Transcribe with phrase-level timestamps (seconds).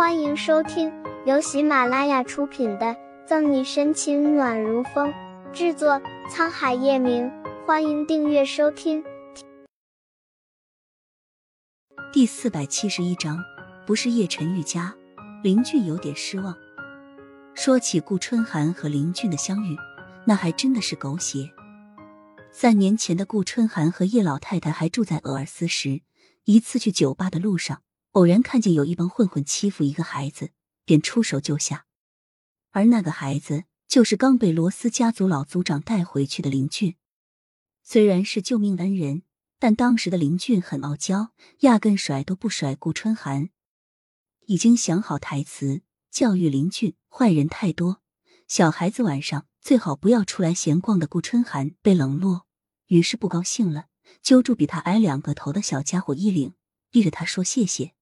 [0.00, 0.90] 欢迎收听
[1.26, 2.86] 由喜马拉雅出品的
[3.26, 5.12] 《赠你深情暖如风》，
[5.52, 7.30] 制作沧海夜明。
[7.66, 9.04] 欢迎订阅收听。
[12.14, 13.44] 第四百七十一章，
[13.86, 14.94] 不是叶晨玉家，
[15.42, 16.56] 林俊有点失望。
[17.52, 19.76] 说起顾春寒和林俊的相遇，
[20.24, 21.50] 那还真的是狗血。
[22.50, 26.00] 三年前的顾春寒和叶老太太还住在俄尔斯时，
[26.44, 27.82] 一次去酒吧的路上。
[28.12, 30.50] 偶然看见有一帮混混欺负一个孩子，
[30.84, 31.86] 便出手救下。
[32.70, 36.96] 而那个孩子就是刚被罗斯家族老族长带回去的林俊。
[37.82, 39.22] 虽然是救命恩人，
[39.58, 43.50] 但当时的林俊很傲娇，压根甩都不甩顾春寒。
[44.46, 48.00] 已经想好台词教育林俊：坏人太多，
[48.48, 51.06] 小孩子晚上最好不要出来闲逛的。
[51.06, 52.46] 顾春寒被冷落，
[52.86, 53.86] 于是不高兴了，
[54.20, 56.54] 揪住比他矮两个头的小家伙衣领，
[56.90, 57.94] 逼着他说谢谢。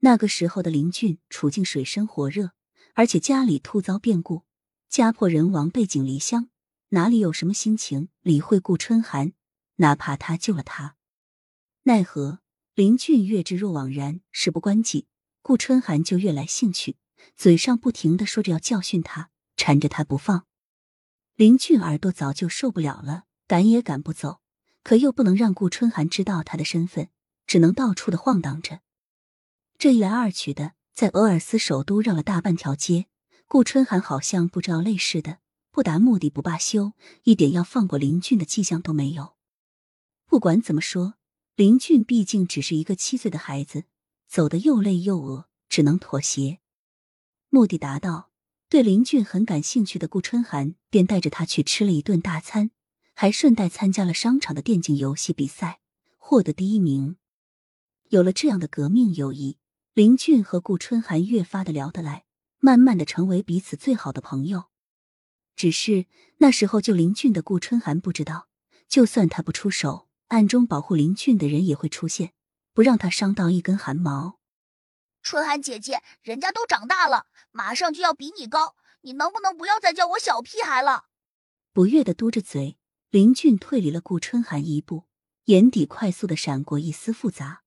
[0.00, 2.52] 那个时候的林俊处境水深火热，
[2.94, 4.44] 而且家里突遭变故，
[4.88, 6.50] 家破人亡，背井离乡，
[6.90, 9.32] 哪里有什么心情理会顾春寒？
[9.76, 10.96] 哪怕他救了他，
[11.84, 12.40] 奈何
[12.74, 15.06] 林俊越置若罔然，事不关己，
[15.42, 16.96] 顾春寒就越来兴趣，
[17.36, 20.46] 嘴上不停的说着要教训他，缠着他不放。
[21.36, 24.40] 林俊耳朵早就受不了了，赶也赶不走，
[24.82, 27.08] 可又不能让顾春寒知道他的身份，
[27.46, 28.80] 只能到处的晃荡着。
[29.78, 33.06] 这一来二去的，在俄尔斯首都绕了大半条街。
[33.46, 35.38] 顾春寒好像不知道累似的，
[35.70, 39.36] 不达目的不罢休，一点要放过林俊的迹象都没有。
[40.26, 41.14] 不管怎么说，
[41.54, 43.84] 林俊毕竟只是一个七岁的孩子，
[44.26, 46.58] 走得又累又饿，只能妥协。
[47.48, 48.32] 目的达到，
[48.68, 52.72] 对林俊很感兴趣的顾春寒便带着他去吃了一顿大餐，
[53.14, 55.78] 还顺带参加了商场的电竞游戏比赛，
[56.16, 57.16] 获得第一名。
[58.08, 59.58] 有了这样的革命友谊。
[59.98, 62.24] 林俊和顾春寒越发的聊得来，
[62.58, 64.66] 慢慢的成为彼此最好的朋友。
[65.56, 68.46] 只是那时候救林俊的顾春寒不知道，
[68.86, 72.32] 就算他不出手，暗中保护林俊的人也会出现，
[72.72, 74.38] 不让他伤到一根汗毛。
[75.20, 81.06] 春寒姐姐，人家都长大了，马上就要比你高，你能不能不要再叫我小屁孩了？
[81.72, 82.78] 不悦的嘟着嘴，
[83.10, 85.08] 林俊退离了顾春寒一步，
[85.46, 87.64] 眼底快速的闪过一丝复杂。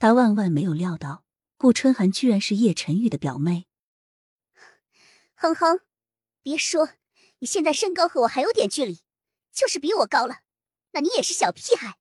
[0.00, 1.22] 他万万没有料到。
[1.58, 3.66] 顾春寒居然是叶晨玉的表妹，
[5.36, 5.80] 哼哼，
[6.42, 6.90] 别说，
[7.38, 9.00] 你现在身高和我还有点距离，
[9.52, 10.40] 就是比我高了，
[10.92, 11.98] 那你也是小屁孩。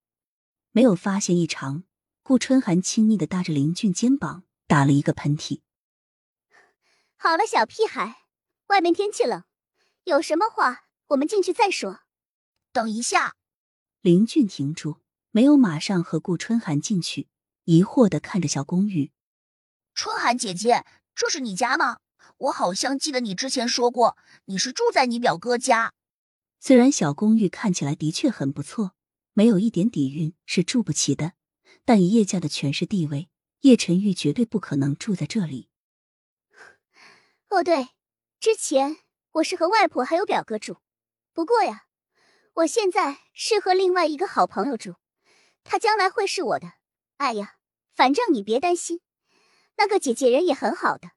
[0.72, 1.86] 没有发现异常，
[2.22, 5.62] 顾春寒亲昵的搭着林俊肩膀，打了一个喷嚏。
[7.16, 8.26] 好了，小屁孩，
[8.68, 9.46] 外面天气冷，
[10.04, 12.02] 有什么话我们进去再说。
[12.74, 13.38] 等一下，
[14.02, 14.98] 林俊停住，
[15.32, 17.30] 没有马上和顾春寒进去，
[17.64, 19.14] 疑惑的看着小公寓。
[19.96, 20.86] 春寒姐姐，
[21.16, 22.00] 这是你家吗？
[22.38, 25.94] 我好像记得你之前说过，你是住在你表哥家。
[26.60, 28.92] 虽然小公寓看起来的确很不错，
[29.32, 31.32] 没有一点底蕴是住不起的，
[31.86, 33.30] 但以叶家的权势地位，
[33.62, 35.70] 叶晨玉绝对不可能住在这里。
[37.48, 37.88] 哦，对，
[38.42, 38.98] 之前
[39.32, 40.80] 我是和外婆还有表哥住，
[41.32, 41.86] 不过呀，
[42.56, 44.96] 我现在是和另外一个好朋友住，
[45.64, 46.74] 他将来会是我的。
[47.16, 47.56] 哎呀，
[47.96, 49.00] 反正你别担心。
[49.78, 51.12] 那个姐姐人也很好的。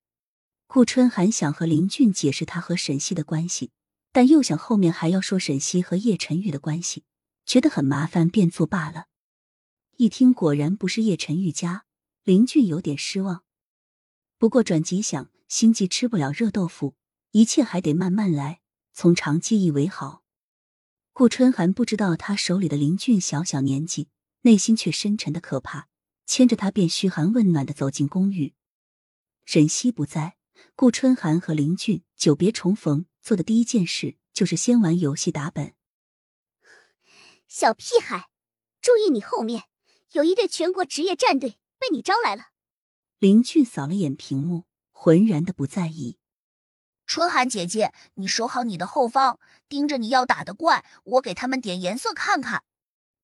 [0.67, 3.71] 顾春寒想和林俊解释他和沈西的关系，
[4.13, 7.05] 但又想后面还要说沈西和叶晨玉的关系，
[7.47, 9.07] 觉得很麻烦，便作罢了。
[9.97, 11.85] 一听果然不是叶晨玉家，
[12.23, 13.45] 林俊有点失望。
[14.39, 16.95] 不过转即想，心急吃不了热豆腐，
[17.33, 18.61] 一切还得慢慢来，
[18.93, 20.23] 从长计议为好。
[21.13, 24.09] 顾春寒不知道他手里的林俊小小年纪，
[24.43, 25.89] 内心却深沉的可怕。
[26.29, 28.55] 牵着他，便嘘寒问暖的走进公寓。
[29.47, 30.37] 沈西不在，
[30.77, 35.75] 顾春寒和林俊久别重逢，做的第一件事就是先玩游戏打本。
[37.49, 38.29] 小屁孩，
[38.83, 39.65] 注意你后面
[40.13, 42.49] 有一队全国职业战队被你招来了。
[43.19, 46.19] 林俊扫了眼屏幕，浑然的不在意。
[47.07, 52.65] 春寒姐姐，你守好你的后方，盯着你要打的怪，我给他们点颜色看看。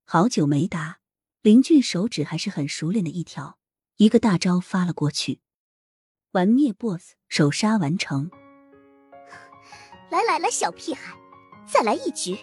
[0.07, 1.00] 好久没打。
[1.44, 3.58] 林俊手指还是很熟练的一条，
[3.99, 5.41] 一个大招发了过去，
[6.32, 8.31] 完灭 BOSS，首杀完成。
[10.11, 11.14] 来来来，小屁孩，
[11.70, 12.38] 再来一局！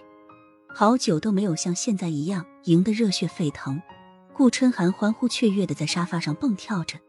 [0.75, 3.81] 好久都没有像现在一样赢得热血沸腾，
[4.35, 6.99] 顾春寒欢呼雀跃的在沙发上蹦跳着。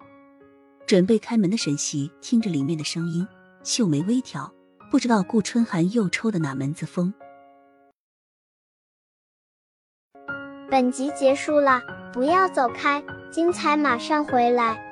[0.86, 3.28] 准备开门的沈西听着里面的声音，
[3.64, 4.50] 秀眉微挑，
[4.90, 7.12] 不知道顾春寒又抽的哪门子风。
[10.72, 11.82] 本集结束了，
[12.14, 14.91] 不要走开，精彩马上回来。